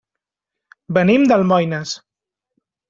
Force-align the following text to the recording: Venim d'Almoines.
Venim 0.99 1.29
d'Almoines. 1.33 1.97